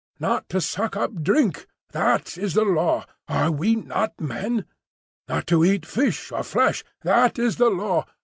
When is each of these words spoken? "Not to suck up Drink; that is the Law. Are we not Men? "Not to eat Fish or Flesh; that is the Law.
"Not 0.19 0.49
to 0.49 0.59
suck 0.59 0.97
up 0.97 1.21
Drink; 1.21 1.67
that 1.91 2.35
is 2.35 2.55
the 2.55 2.63
Law. 2.65 3.05
Are 3.27 3.51
we 3.51 3.75
not 3.75 4.19
Men? 4.19 4.65
"Not 5.29 5.45
to 5.53 5.63
eat 5.63 5.85
Fish 5.85 6.31
or 6.31 6.41
Flesh; 6.41 6.83
that 7.03 7.37
is 7.37 7.57
the 7.57 7.69
Law. 7.69 8.07